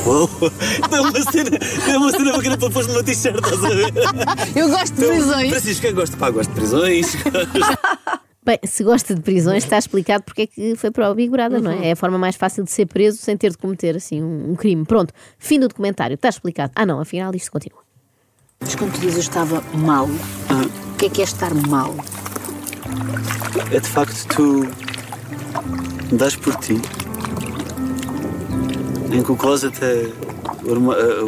Uau! 0.06 0.28
É 0.92 1.00
uma 1.00 1.32
cena, 1.32 1.58
é 1.88 1.98
uma 1.98 2.10
cena 2.10 2.32
bacana 2.32 2.58
para 2.58 2.70
pôr 2.70 2.86
numa 2.86 3.02
t-shirt, 3.02 3.36
estás 3.36 3.64
a 3.64 3.68
ver? 3.68 3.92
Eu 4.54 4.68
gosto 4.68 4.94
de 4.94 5.06
prisões! 5.06 5.50
Francisco, 5.50 5.86
eu 5.86 5.94
gosto, 5.94 6.16
pá, 6.16 6.30
gosto 6.30 6.50
de 6.50 6.54
prisões. 6.54 7.16
Bem, 8.44 8.58
se 8.64 8.82
gosta 8.84 9.14
de 9.14 9.20
prisões, 9.20 9.64
está 9.64 9.76
explicado 9.78 10.24
porque 10.24 10.42
é 10.42 10.46
que 10.46 10.74
foi 10.76 10.90
para 10.90 11.10
o 11.10 11.14
Big 11.14 11.30
Brother, 11.30 11.60
não 11.60 11.70
é? 11.70 11.88
É 11.88 11.92
a 11.92 11.96
forma 11.96 12.18
mais 12.18 12.36
fácil 12.36 12.64
de 12.64 12.70
ser 12.70 12.86
preso 12.86 13.18
sem 13.18 13.36
ter 13.36 13.50
de 13.50 13.58
cometer 13.58 13.96
assim 13.96 14.22
um, 14.22 14.52
um 14.52 14.56
crime. 14.56 14.84
Pronto, 14.84 15.12
fim 15.38 15.58
do 15.58 15.68
documentário, 15.68 16.14
está 16.14 16.28
explicado. 16.28 16.72
Ah, 16.74 16.86
não, 16.86 17.00
afinal 17.00 17.34
isto 17.34 17.50
continua. 17.50 17.80
Mas 18.60 18.74
quando 18.74 18.92
tu 18.94 19.00
dizes 19.00 19.16
eu 19.16 19.20
estava 19.20 19.62
mal, 19.74 20.06
o 20.06 20.96
que 20.96 21.06
é 21.06 21.10
que 21.10 21.20
é 21.20 21.24
estar 21.24 21.52
mal? 21.54 21.94
É 23.72 23.80
de 23.80 23.88
facto 23.88 24.26
tu 24.34 24.66
das 26.16 26.34
por 26.36 26.56
ti. 26.56 26.80
Em 29.12 29.22
que 29.22 29.32
o 29.32 29.36
closet 29.36 29.76
é. 29.84 30.08
O, 30.64 30.92
eh, 30.92 31.22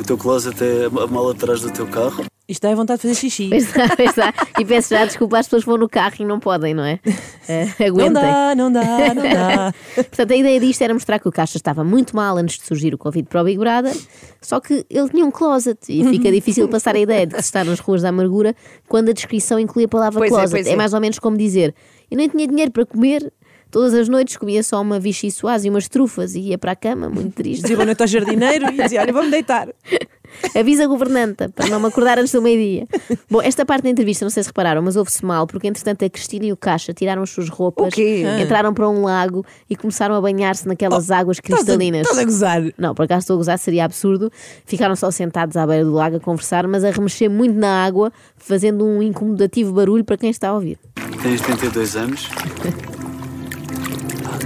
o- 0.00 0.04
teu 0.04 0.16
closet 0.18 0.62
é 0.62 0.84
a 0.86 1.06
mala 1.06 1.32
atrás 1.32 1.60
do 1.62 1.70
teu 1.70 1.86
carro. 1.86 2.24
Isto 2.46 2.68
dá 2.68 2.74
vontade 2.74 2.98
de 3.00 3.08
fazer 3.08 3.14
xixi. 3.14 3.48
Pois 3.50 3.64
está, 3.64 3.96
pois 3.96 4.10
está. 4.10 4.34
E 4.60 4.64
peço 4.66 4.94
já 4.94 5.04
desculpa 5.06 5.38
às 5.38 5.46
pessoas 5.46 5.64
que 5.64 5.70
vão 5.70 5.78
no 5.78 5.88
carro 5.88 6.14
e 6.20 6.24
não 6.26 6.38
podem, 6.38 6.74
não 6.74 6.84
é? 6.84 7.00
Eh, 7.46 7.66
Não 7.78 7.86
aguentem. 7.88 8.12
dá, 8.12 8.54
não 8.54 8.72
dá, 8.72 9.14
não 9.14 9.22
dá. 9.22 9.74
Portanto, 9.94 10.30
a 10.30 10.36
ideia 10.36 10.58
disto 10.60 10.80
era 10.82 10.94
mostrar 10.94 11.18
que 11.18 11.28
o 11.28 11.32
Caixa 11.32 11.58
estava 11.58 11.84
muito 11.84 12.16
mal 12.16 12.36
antes 12.38 12.58
de 12.58 12.64
surgir 12.64 12.94
o 12.94 12.98
convite 12.98 13.28
para 13.28 13.42
o 13.42 13.44
Big 13.44 13.58
Brother, 13.58 13.94
só 14.40 14.60
que 14.60 14.86
ele 14.88 15.08
tinha 15.10 15.24
um 15.26 15.30
closet 15.30 15.78
e 15.90 16.02
fica 16.08 16.32
difícil 16.32 16.66
passar 16.68 16.94
a 16.96 16.98
ideia 16.98 17.26
de 17.26 17.34
que 17.34 17.42
se 17.42 17.48
está 17.48 17.62
nas 17.64 17.80
ruas 17.80 18.00
da 18.00 18.08
amargura 18.08 18.54
quando 18.88 19.10
a 19.10 19.12
descrição 19.12 19.58
inclui 19.58 19.84
a 19.84 19.88
palavra 19.88 20.20
Pois 20.20 20.32
é, 20.32 20.34
closet. 20.36 20.50
pois 20.52 20.66
é. 20.66 20.74
mais 20.76 20.94
ou 20.94 21.00
menos 21.02 21.18
como 21.18 21.36
dizer: 21.36 21.74
eu 22.10 22.16
nem 22.16 22.28
tinha 22.30 22.46
dinheiro 22.46 22.70
para 22.72 22.86
comer. 22.86 23.30
Todas 23.74 23.92
as 23.92 24.08
noites 24.08 24.36
comia 24.36 24.62
só 24.62 24.80
uma 24.80 25.00
vichy 25.00 25.30
e 25.64 25.68
umas 25.68 25.88
trufas 25.88 26.36
e 26.36 26.40
ia 26.50 26.56
para 26.56 26.70
a 26.70 26.76
cama, 26.76 27.08
muito 27.08 27.32
triste. 27.34 27.62
Dizia 27.62 27.74
boa 27.74 27.86
noite 27.86 28.00
ao 28.02 28.06
jardineiro 28.06 28.66
e 28.72 28.80
dizia: 28.80 29.00
Olha, 29.00 29.12
vamos 29.12 29.32
deitar. 29.32 29.66
Avisa 30.56 30.84
a 30.84 30.86
governanta 30.86 31.48
para 31.48 31.66
não 31.68 31.80
me 31.80 31.86
acordar 31.88 32.16
antes 32.18 32.30
do 32.32 32.40
meio-dia. 32.40 32.86
Bom, 33.28 33.42
esta 33.42 33.66
parte 33.66 33.82
da 33.84 33.90
entrevista, 33.90 34.24
não 34.24 34.30
sei 34.30 34.44
se 34.44 34.48
repararam, 34.48 34.80
mas 34.80 34.94
houve-se 34.94 35.24
mal, 35.24 35.44
porque 35.48 35.66
entretanto 35.66 36.04
a 36.04 36.08
Cristina 36.10 36.46
e 36.46 36.52
o 36.52 36.56
Caixa 36.56 36.92
tiraram 36.94 37.22
as 37.22 37.30
suas 37.30 37.48
roupas, 37.48 37.88
O 37.88 37.90
quê? 37.90 38.22
entraram 38.40 38.72
para 38.72 38.88
um 38.88 39.02
lago 39.02 39.44
e 39.68 39.74
começaram 39.74 40.14
a 40.14 40.20
banhar-se 40.20 40.68
naquelas 40.68 41.10
águas 41.10 41.38
Estás 41.38 41.52
a- 41.52 41.56
cristalinas. 41.64 42.02
Estás 42.02 42.18
a 42.18 42.24
gozar. 42.24 42.62
Não, 42.78 42.94
por 42.94 43.04
acaso 43.04 43.20
estou 43.24 43.34
a 43.34 43.38
gozar, 43.38 43.58
seria 43.58 43.84
absurdo. 43.84 44.30
Ficaram 44.64 44.94
só 44.94 45.10
sentados 45.10 45.56
à 45.56 45.66
beira 45.66 45.84
do 45.84 45.92
lago 45.92 46.16
a 46.16 46.20
conversar, 46.20 46.66
mas 46.68 46.84
a 46.84 46.90
remexer 46.92 47.28
muito 47.28 47.56
na 47.58 47.84
água, 47.84 48.12
fazendo 48.36 48.84
um 48.84 49.02
incomodativo 49.02 49.72
barulho 49.72 50.04
para 50.04 50.16
quem 50.16 50.30
está 50.30 50.48
a 50.50 50.54
ouvir. 50.54 50.78
Tens 51.22 51.40
32 51.42 51.96
anos. 51.96 52.28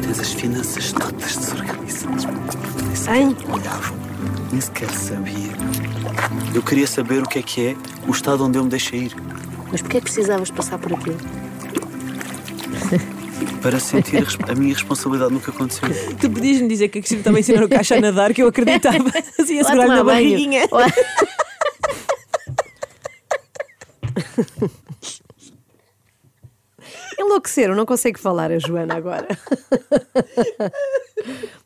Tens 0.09 0.21
as 0.21 0.33
finanças 0.33 0.91
todas 0.91 1.37
desorganizadas. 1.37 2.25
Nem 2.25 2.97
sequer 2.97 3.53
olhava. 3.53 3.95
Nem 4.51 4.59
sequer 4.59 4.91
sabia. 4.91 5.53
Eu 6.55 6.63
queria 6.63 6.87
saber 6.87 7.23
o 7.23 7.29
que 7.29 7.39
é 7.39 7.43
que 7.43 7.67
é 7.67 7.77
o 8.07 8.13
estado 8.13 8.43
onde 8.43 8.57
eu 8.57 8.65
me 8.65 8.71
deixei 8.71 9.01
ir. 9.01 9.15
Mas 9.71 9.83
porquê 9.83 9.99
é 9.99 10.01
que 10.01 10.07
precisavas 10.07 10.51
passar 10.51 10.79
por 10.79 10.95
aquilo? 10.95 11.19
Para 13.61 13.79
sentir 13.79 14.27
a 14.49 14.55
minha 14.55 14.73
responsabilidade 14.73 15.35
no 15.35 15.41
que 15.41 15.51
aconteceu. 15.51 15.87
Tu 16.19 16.31
podias-me 16.31 16.69
dizer 16.69 16.89
que 16.89 17.01
a 17.01 17.03
Cristina 17.03 17.23
também 17.23 17.41
ensinou 17.41 17.65
o 17.65 17.69
caixa 17.69 17.97
a 17.97 18.01
nadar, 18.01 18.33
que 18.33 18.43
eu 18.43 18.49
acreditava. 18.49 19.13
Assim, 19.39 19.61
a 19.61 19.65
tomar 19.65 19.89
na 19.89 20.03
banho. 20.03 20.07
barriguinha. 20.07 20.63
É 27.59 27.61
enlouqueceram, 27.61 27.75
não 27.75 27.87
consegue 27.87 28.21
falar 28.21 28.53
a 28.53 28.59
Joana 28.59 28.95
agora. 28.97 29.27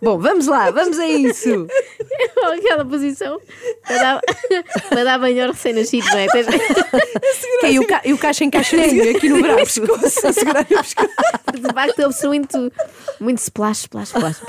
Bom, 0.00 0.18
vamos 0.18 0.46
lá, 0.46 0.70
vamos 0.70 0.99
a 0.99 1.06
isso. 1.06 1.66
Aquela 2.42 2.84
posição 2.84 3.40
para 3.87 3.99
dar, 3.99 4.20
para 4.88 5.04
dar 5.04 5.18
banho 5.18 5.44
ao 5.44 5.52
recém-nascido, 5.52 6.06
não 6.06 6.18
é? 6.18 6.26
Tens- 6.28 6.46
Que 7.61 7.66
é, 7.66 7.72
e, 7.72 7.78
o 7.78 7.87
ca... 7.87 8.00
e 8.04 8.12
o 8.12 8.18
caixa 8.18 8.44
encaixadinho 8.44 9.16
aqui 9.16 9.28
no 9.28 9.42
braço. 9.42 9.80
De 9.82 11.72
facto, 11.75 12.02
houve 12.02 12.26
muito, 12.26 12.72
muito 13.20 13.38
splash, 13.38 13.80
splash, 13.80 14.08
splash. 14.08 14.40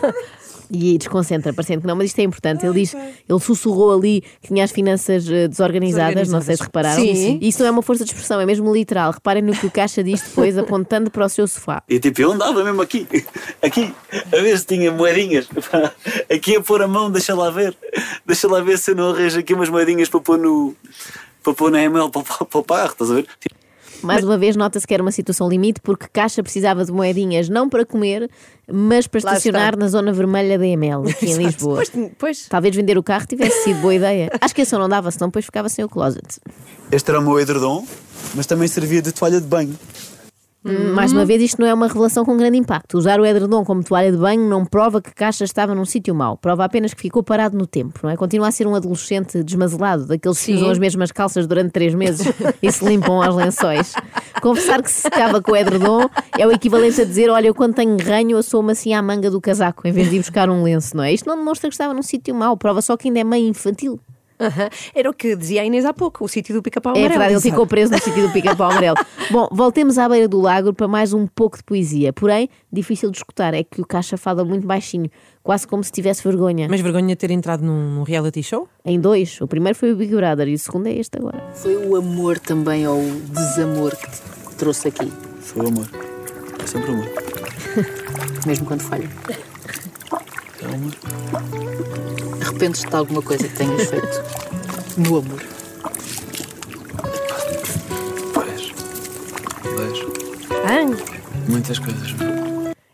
E 0.76 0.98
desconcentra, 0.98 1.54
parecendo 1.54 1.82
que 1.82 1.88
não, 1.88 1.96
mas 1.96 2.08
isto 2.08 2.18
é 2.18 2.24
importante. 2.24 2.66
Ele 2.66 2.82
diz, 2.82 2.96
ele 2.96 3.40
sussurrou 3.40 3.96
ali 3.96 4.22
que 4.42 4.48
tinha 4.48 4.64
as 4.64 4.72
finanças 4.72 5.30
eh, 5.30 5.48
desorganizadas, 5.48 6.30
não 6.30 6.42
sei 6.42 6.58
se 6.58 6.64
repararam. 6.64 7.00
Sim. 7.00 7.38
E 7.40 7.48
isso 7.48 7.60
não 7.60 7.68
é 7.68 7.72
uma 7.72 7.84
força 7.84 8.04
de 8.04 8.10
expressão, 8.10 8.42
é 8.42 8.46
mesmo 8.46 8.74
literal. 8.74 9.12
Reparem 9.12 9.44
no 9.44 9.54
que 9.54 9.68
o 9.68 9.72
Caixa 9.72 10.04
diz 10.04 10.24
depois, 10.24 10.58
apontando 10.58 11.12
para 11.12 11.26
o 11.26 11.30
seu 11.30 11.48
sofá. 11.48 11.84
E 11.88 12.00
tipo, 12.00 12.20
eu 12.20 12.32
andava 12.32 12.64
mesmo 12.64 12.82
aqui, 12.82 13.08
aqui, 13.62 13.94
a 14.12 14.42
ver 14.42 14.58
se 14.58 14.66
tinha 14.66 14.92
moedinhas. 14.92 15.48
Aqui 16.34 16.56
a 16.56 16.62
pôr 16.62 16.82
a 16.82 16.88
mão, 16.88 17.12
deixa 17.12 17.36
lá 17.36 17.52
ver. 17.52 17.78
Deixa 18.26 18.48
lá 18.48 18.60
ver 18.60 18.80
se 18.80 18.92
eu 18.92 18.96
não 18.96 19.12
arranjo 19.12 19.40
aqui 19.40 19.54
umas 19.54 19.70
moedinhas 19.70 20.10
para 20.10 20.20
pôr 20.22 20.40
no. 20.40 20.76
para 21.44 21.54
pôr 21.54 21.70
na 21.70 21.84
ML 21.84 22.10
para, 22.10 22.24
para, 22.24 22.46
para 22.46 22.60
o 22.60 22.64
carro, 22.64 22.92
estás 22.92 23.12
a 23.12 23.16
ver? 23.16 23.28
Tipo, 23.40 23.63
Mais 24.04 24.24
uma 24.24 24.38
vez, 24.38 24.56
nota-se 24.56 24.86
que 24.86 24.94
era 24.94 25.02
uma 25.02 25.12
situação 25.12 25.48
limite, 25.50 25.80
porque 25.82 26.08
Caixa 26.12 26.42
precisava 26.44 26.84
de 26.86 26.92
moedinhas 26.92 27.50
não 27.50 27.70
para 27.70 27.86
comer, 27.86 28.30
mas 28.72 29.08
para 29.08 29.22
Lá 29.24 29.32
estacionar 29.32 29.70
está. 29.74 29.78
na 29.78 29.88
zona 29.88 30.12
vermelha 30.12 30.58
da 30.58 30.66
EML, 30.66 31.08
aqui 31.10 31.32
em 31.32 31.38
Lisboa. 31.38 31.76
Pois, 31.76 31.92
pois. 32.18 32.48
Talvez 32.50 32.76
vender 32.76 32.98
o 32.98 33.04
carro 33.04 33.26
tivesse 33.26 33.64
sido 33.64 33.80
boa 33.82 33.96
ideia. 33.96 34.30
Acho 34.42 34.54
que 34.54 34.62
esse 34.62 34.74
não 34.78 34.90
dava, 34.90 35.10
senão 35.12 35.28
depois 35.30 35.46
ficava 35.46 35.70
sem 35.70 35.84
o 35.86 35.90
closet. 35.90 36.40
Este 36.92 37.10
era 37.10 37.20
o 37.20 37.24
meu 37.24 37.40
edredom, 37.40 37.86
mas 38.36 38.46
também 38.46 38.68
servia 38.68 39.02
de 39.02 39.12
toalha 39.12 39.40
de 39.40 39.48
banho. 39.48 39.78
Hum, 40.66 40.94
Mais 40.94 41.12
uma 41.12 41.26
vez, 41.26 41.42
isto 41.42 41.60
não 41.60 41.68
é 41.68 41.74
uma 41.74 41.88
revelação 41.88 42.24
com 42.24 42.38
grande 42.38 42.58
impacto. 42.58 42.98
Usar 42.98 43.20
o 43.20 43.26
edredom 43.26 43.66
como 43.66 43.84
toalha 43.84 44.12
de 44.12 44.18
banho 44.18 44.48
não 44.48 44.66
prova 44.66 45.02
que 45.02 45.14
Caixa 45.14 45.44
estava 45.44 45.76
num 45.76 45.84
sítio 45.84 46.16
mau. 46.16 46.38
Prova 46.38 46.64
apenas 46.64 46.94
que 46.94 47.02
ficou 47.02 47.22
parado 47.22 47.58
no 47.58 47.68
tempo, 47.68 48.00
não 48.02 48.10
é? 48.10 48.16
Continua 48.16 48.48
a 48.48 48.52
ser 48.52 48.66
um 48.66 48.74
adolescente 48.74 49.44
desmazelado, 49.44 50.06
daqueles 50.06 50.40
que 50.40 50.46
Sim. 50.46 50.56
usam 50.56 50.70
as 50.70 50.80
mesmas 50.80 51.12
calças 51.12 51.46
durante 51.46 51.72
três 51.72 51.94
meses 51.94 52.26
e 52.64 52.72
se 52.72 52.86
limpam 52.86 53.22
aos 53.22 53.36
lençóis. 53.36 53.94
Confessar 54.42 54.82
que 54.82 54.90
se 54.90 55.02
secava 55.02 55.42
com 55.42 55.52
o 55.52 55.56
edredom 55.56 56.08
é 56.38 56.48
o 56.48 56.52
equivalente 56.52 57.02
a 57.02 57.06
dizer: 57.06 57.30
Olha, 57.30 57.48
eu 57.48 57.54
quando 57.56 57.74
tenho 57.74 57.98
ranho, 58.02 58.38
assomo 58.38 58.72
assim 58.72 58.94
à 58.94 59.02
manga 59.02 59.30
do 59.30 59.42
casaco, 59.42 59.86
em 59.88 59.92
vez 59.92 60.10
de 60.10 60.16
ir 60.16 60.20
buscar 60.20 60.50
um 60.50 60.64
lenço, 60.64 60.96
não 60.96 61.04
é? 61.04 61.14
Isto 61.14 61.28
não 61.28 61.38
demonstra 61.38 61.70
que 61.70 61.74
estava 61.74 61.94
num 61.94 62.02
sítio 62.02 62.34
mau, 62.34 62.56
prova 62.56 62.82
só 62.82 62.96
que 62.96 63.10
ainda 63.10 63.20
é 63.20 63.24
meio 63.24 63.48
infantil. 63.48 64.00
Aham. 64.44 64.70
Era 64.94 65.10
o 65.10 65.14
que 65.14 65.36
dizia 65.36 65.62
a 65.62 65.66
Inês 65.66 65.86
há 65.86 65.94
pouco, 65.94 66.24
o 66.26 66.28
sítio 66.28 66.54
do 66.54 66.62
pica-pau 66.62 66.94
É 66.94 67.00
amarelo. 67.00 67.10
verdade, 67.20 67.34
ele 67.34 67.42
ficou 67.42 67.66
preso 67.68 67.92
no 67.92 68.00
sítio 68.00 68.28
do 68.28 68.32
pica-pau 68.34 68.70
amarelo. 68.72 68.98
Bom, 69.32 69.48
voltemos 69.52 69.98
à 69.98 70.08
beira 70.10 70.28
do 70.28 70.40
lago 70.42 70.74
para 70.74 70.88
mais 70.88 71.14
um 71.14 71.26
pouco 71.28 71.58
de 71.58 71.64
poesia. 71.64 72.12
Porém, 72.14 72.50
difícil 72.72 73.10
de 73.12 73.18
escutar, 73.18 73.54
é 73.54 73.64
que 73.64 73.82
o 73.82 73.86
Caixa 73.86 74.18
fala 74.18 74.44
muito 74.44 74.66
baixinho, 74.68 75.10
quase 75.42 75.66
como 75.68 75.84
se 75.84 75.92
tivesse 75.92 76.24
vergonha. 76.24 76.68
Mas 76.70 76.82
vergonha 76.82 77.08
de 77.08 77.16
ter 77.16 77.32
entrado 77.32 77.64
num, 77.64 77.96
num 77.96 78.04
reality 78.04 78.44
show? 78.44 78.68
Em 78.86 79.00
dois, 79.00 79.40
o 79.42 79.48
primeiro 79.48 79.78
foi 79.78 79.92
o 79.92 79.96
Big 79.96 80.14
Brother 80.16 80.48
e 80.48 80.54
o 80.56 80.60
segundo 80.60 80.88
é 80.88 80.94
este 80.94 81.18
agora. 81.18 81.42
Foi 81.54 81.76
o 81.76 81.96
amor 81.96 82.40
também 82.40 82.88
ou 82.88 83.00
o 83.00 83.20
desamor 83.30 83.96
que 83.96 84.10
te 84.10 84.56
trouxe 84.58 84.88
aqui, 84.90 85.12
Foi 85.40 85.66
o 85.66 85.68
amor. 85.70 85.88
É 86.62 86.68
sempre 86.68 86.92
o 86.92 86.94
amor. 86.96 87.10
mesmo 88.46 88.66
quando 88.66 88.82
falha. 88.82 89.10
Amor. 90.66 90.94
Arrependes-te 92.42 92.90
de 92.90 92.96
alguma 92.96 93.22
coisa 93.22 93.48
que 93.48 93.56
tenhas 93.56 93.90
feito 93.90 94.24
no 94.98 95.18
amor? 95.18 95.42
Pois. 98.34 98.72
Pois. 99.64 100.00
Ah, 100.66 101.50
Muitas 101.50 101.80
coisas. 101.80 102.14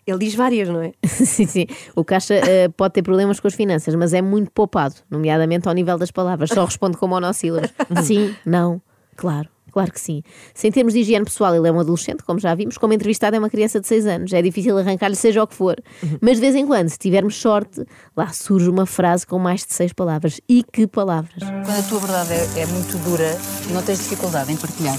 ele 0.07 0.17
diz 0.19 0.35
várias, 0.35 0.69
não 0.69 0.81
é? 0.81 0.93
sim, 1.07 1.45
sim. 1.45 1.65
O 1.95 2.03
Caixa 2.03 2.35
eh, 2.35 2.69
pode 2.69 2.93
ter 2.95 3.03
problemas 3.03 3.39
com 3.39 3.47
as 3.47 3.53
finanças, 3.53 3.93
mas 3.95 4.13
é 4.13 4.21
muito 4.21 4.51
poupado, 4.51 4.95
nomeadamente 5.09 5.67
ao 5.67 5.73
nível 5.73 5.97
das 5.97 6.11
palavras. 6.11 6.49
Só 6.49 6.65
responde 6.65 6.97
com 6.97 7.07
monossílabos. 7.07 7.71
sim, 8.03 8.35
não, 8.45 8.81
claro. 9.15 9.49
Claro 9.71 9.91
que 9.91 9.99
sim. 9.99 10.21
Se 10.53 10.67
em 10.67 10.71
termos 10.71 10.93
de 10.93 10.99
higiene 10.99 11.25
pessoal 11.25 11.55
ele 11.55 11.67
é 11.67 11.71
um 11.71 11.79
adolescente, 11.79 12.23
como 12.23 12.39
já 12.39 12.53
vimos, 12.55 12.77
como 12.77 12.93
entrevistado 12.93 13.35
é 13.35 13.39
uma 13.39 13.49
criança 13.49 13.79
de 13.79 13.87
6 13.87 14.05
anos. 14.05 14.33
É 14.33 14.41
difícil 14.41 14.77
arrancar-lhe 14.77 15.15
seja 15.15 15.43
o 15.43 15.47
que 15.47 15.55
for. 15.55 15.75
Mas 16.21 16.35
de 16.35 16.41
vez 16.41 16.55
em 16.55 16.65
quando, 16.65 16.89
se 16.89 16.97
tivermos 16.97 17.35
sorte, 17.35 17.85
lá 18.15 18.29
surge 18.29 18.69
uma 18.69 18.85
frase 18.85 19.25
com 19.25 19.37
mais 19.39 19.65
de 19.65 19.73
seis 19.73 19.93
palavras. 19.93 20.39
E 20.47 20.63
que 20.63 20.87
palavras? 20.87 21.43
Quando 21.65 21.79
a 21.79 21.83
tua 21.83 21.99
verdade 21.99 22.33
é, 22.33 22.61
é 22.61 22.65
muito 22.65 22.97
dura, 23.03 23.37
não 23.71 23.81
tens 23.81 23.99
dificuldade 23.99 24.51
em 24.51 24.57
partilhar. 24.57 24.97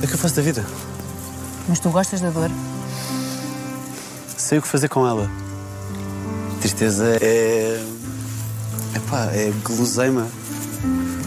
É 0.00 0.04
o 0.04 0.08
que 0.08 0.14
eu 0.14 0.18
faço 0.18 0.36
da 0.36 0.42
vida. 0.42 0.64
Mas 1.68 1.80
tu 1.80 1.90
gostas 1.90 2.20
da 2.20 2.30
dor? 2.30 2.50
Sei 4.36 4.58
o 4.58 4.62
que 4.62 4.68
fazer 4.68 4.88
com 4.88 5.06
ela. 5.06 5.30
Tristeza 6.60 7.16
é. 7.20 7.82
Epá, 8.94 9.26
é 9.32 9.50
guloseima 9.64 10.28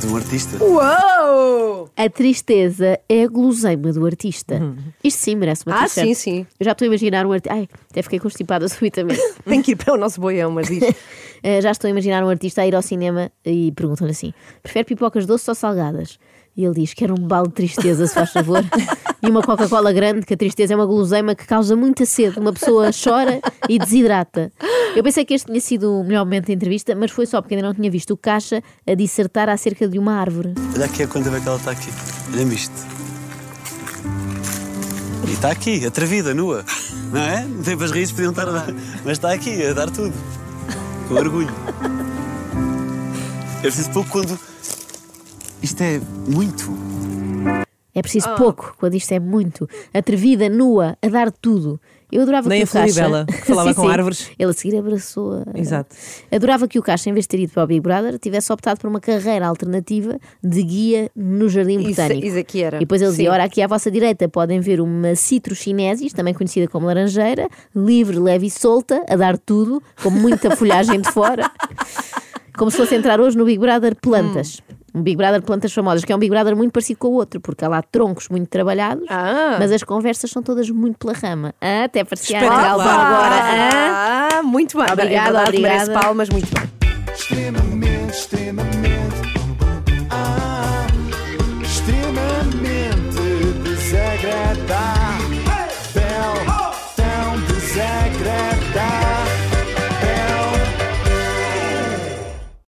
de 0.07 0.13
um 0.13 0.15
artista. 0.17 0.63
Uou! 0.63 1.89
A 1.95 2.09
tristeza 2.09 2.99
é 3.09 3.23
a 3.23 3.27
guloseima 3.27 3.91
do 3.91 4.05
artista. 4.05 4.61
Isto 5.03 5.19
sim 5.19 5.35
merece 5.35 5.63
uma 5.67 5.75
Ah, 5.75 5.83
t-shirt. 5.83 6.07
sim, 6.07 6.13
sim. 6.13 6.47
Eu 6.59 6.63
já 6.65 6.71
estou 6.71 6.85
a 6.85 6.87
imaginar 6.87 7.25
um 7.25 7.31
artista. 7.33 7.53
Ai, 7.53 7.67
até 7.91 8.01
fiquei 8.01 8.19
constipada 8.19 8.67
subitamente. 8.69 9.21
Tem 9.45 9.61
que 9.61 9.71
ir 9.71 9.75
para 9.75 9.93
o 9.93 9.97
nosso 9.97 10.19
boião, 10.21 10.49
mas 10.51 10.67
diz. 10.67 10.83
Eh, 11.43 11.61
já 11.61 11.69
estou 11.69 11.87
a 11.87 11.91
imaginar 11.91 12.23
um 12.23 12.29
artista 12.29 12.63
a 12.63 12.67
ir 12.67 12.73
ao 12.73 12.81
cinema 12.81 13.31
e 13.45 13.71
perguntam-lhe 13.71 14.09
assim: 14.11 14.33
prefere 14.63 14.85
pipocas 14.85 15.27
doces 15.27 15.47
ou 15.47 15.53
salgadas? 15.53 16.17
E 16.57 16.65
ele 16.65 16.73
diz: 16.73 16.95
quer 16.95 17.11
um 17.11 17.15
balde 17.15 17.49
de 17.49 17.53
tristeza, 17.55 18.07
se 18.07 18.13
faz 18.15 18.31
favor. 18.31 18.63
e 19.21 19.29
uma 19.29 19.43
Coca-Cola 19.43 19.93
grande, 19.93 20.25
que 20.25 20.33
a 20.33 20.37
tristeza 20.37 20.73
é 20.73 20.75
uma 20.75 20.87
guloseima 20.87 21.35
que 21.35 21.45
causa 21.45 21.75
muita 21.75 22.07
sede. 22.07 22.39
Uma 22.39 22.51
pessoa 22.51 22.89
chora 22.91 23.39
e 23.69 23.77
desidrata. 23.77 24.51
Eu 24.97 25.03
pensei 25.03 25.23
que 25.23 25.35
este 25.35 25.45
tinha 25.45 25.61
sido 25.61 25.93
o 25.93 26.03
melhor 26.03 26.25
momento 26.25 26.47
da 26.47 26.53
entrevista, 26.53 26.95
mas 26.95 27.11
foi 27.11 27.27
só 27.27 27.39
porque 27.39 27.53
ainda 27.53 27.67
não 27.67 27.75
tinha 27.75 27.91
visto 27.91 28.15
o 28.15 28.17
Caixa 28.17 28.63
a 28.83 28.95
dissertar 28.95 29.47
acerca 29.47 29.87
de 29.87 29.99
uma 29.99 30.13
árvore. 30.13 30.55
Olha 30.73 30.85
aqui 30.85 31.03
a 31.03 31.07
quanta 31.07 31.29
vez 31.29 31.43
que 31.43 31.47
ela 31.47 31.59
está 31.59 31.69
aqui. 31.69 31.91
Olha-me 32.33 32.55
isto. 32.55 32.73
E 35.27 35.33
está 35.33 35.51
aqui, 35.51 35.85
atrevida, 35.85 36.33
nua. 36.33 36.65
Não 37.13 37.21
é? 37.21 37.45
Não 37.45 37.61
tem 37.61 37.77
para 37.77 37.85
as 37.85 37.91
raízes 37.91 38.11
podiam 38.11 38.31
estar 38.31 38.49
a 38.49 38.51
dar. 38.51 38.73
Mas 39.05 39.19
está 39.19 39.31
aqui, 39.33 39.63
a 39.67 39.73
dar 39.73 39.91
tudo. 39.91 40.15
Com 41.07 41.13
orgulho. 41.13 41.53
Eu 43.57 43.61
preciso 43.61 43.91
pouco 43.91 44.09
quando. 44.09 44.39
Isto 45.61 45.81
é 45.83 46.01
muito. 46.27 46.75
É 47.93 48.01
preciso 48.01 48.29
pouco, 48.35 48.75
quando 48.79 48.95
isto 48.95 49.11
é 49.11 49.19
muito. 49.19 49.69
Atrevida, 49.93 50.49
nua, 50.49 50.97
a 50.99 51.07
dar 51.07 51.31
tudo. 51.31 51.79
Eu 52.11 52.21
adorava 52.21 52.47
Nem 52.47 52.59
que 52.65 52.67
a 52.67 52.69
o 52.69 52.73
Caixa... 52.83 52.93
Floribela, 52.93 53.25
que 53.25 53.41
falava 53.45 53.73
com 53.75 53.87
árvores. 53.87 54.31
Ele 54.39 54.49
a 54.49 54.53
seguir 54.53 54.77
abraçou-a. 54.77 55.43
Exato. 55.59 55.93
Adorava 56.31 56.67
que 56.67 56.79
o 56.79 56.81
Caixa, 56.81 57.09
em 57.09 57.13
vez 57.13 57.25
de 57.25 57.29
ter 57.29 57.39
ido 57.39 57.51
para 57.51 57.63
o 57.63 57.67
Big 57.67 57.81
Brother, 57.81 58.17
tivesse 58.17 58.51
optado 58.53 58.79
por 58.79 58.89
uma 58.89 58.99
carreira 58.99 59.45
alternativa 59.47 60.17
de 60.41 60.63
guia 60.63 61.11
no 61.15 61.49
Jardim 61.49 61.79
Isso- 61.79 61.89
Botânico. 61.89 62.25
isso 62.25 62.37
aqui 62.37 62.63
era. 62.63 62.77
E 62.77 62.79
depois 62.79 63.01
ele 63.01 63.11
dizia: 63.11 63.25
Sim. 63.25 63.31
Ora, 63.31 63.43
aqui 63.43 63.61
à 63.61 63.67
vossa 63.67 63.91
direita 63.91 64.29
podem 64.29 64.59
ver 64.61 64.79
uma 64.79 65.15
citrus 65.15 65.65
também 66.15 66.33
conhecida 66.33 66.67
como 66.67 66.85
laranjeira, 66.85 67.49
livre, 67.75 68.17
leve 68.19 68.47
e 68.47 68.51
solta, 68.51 69.03
a 69.09 69.15
dar 69.15 69.37
tudo, 69.37 69.83
com 70.01 70.09
muita 70.09 70.55
folhagem 70.55 71.01
de 71.01 71.11
fora. 71.11 71.51
Como 72.57 72.71
se 72.71 72.77
fosse 72.77 72.95
entrar 72.95 73.19
hoje 73.21 73.37
no 73.37 73.45
Big 73.45 73.59
Brother 73.59 73.95
Plantas. 73.95 74.59
Hum. 74.71 74.76
Um 74.97 75.03
Big 75.03 75.15
Brother 75.15 75.41
Plantas 75.41 75.71
Famosas, 75.73 76.03
que 76.03 76.11
é 76.11 76.15
um 76.15 76.19
Big 76.19 76.29
Brother 76.31 76.55
muito 76.55 76.71
parecido 76.71 76.99
com 76.99 77.09
o 77.09 77.13
outro, 77.13 77.39
porque 77.39 77.63
há 77.63 77.67
lá 77.69 77.81
troncos 77.81 78.27
muito 78.29 78.47
trabalhados, 78.49 79.05
Ah. 79.09 79.57
mas 79.59 79.71
as 79.71 79.83
conversas 79.83 80.31
são 80.31 80.41
todas 80.41 80.69
muito 80.69 80.97
pela 80.97 81.13
rama. 81.13 81.53
Ah, 81.61 81.83
até 81.83 82.03
parecia 82.03 82.37
a. 82.39 82.41
Galvão 82.41 82.87
agora. 82.87 83.35
Ah. 83.41 84.29
Ah, 84.39 84.43
muito 84.43 84.77
bem. 84.77 84.85
Obrigada, 84.91 85.29
é 85.29 85.31
verdade, 85.33 85.61
merece 85.61 85.83
obrigada. 85.83 86.05
palmas, 86.05 86.29
muito 86.29 86.47
bem. 86.53 86.69
extremamente, 87.13 88.11
extremamente, 88.11 89.26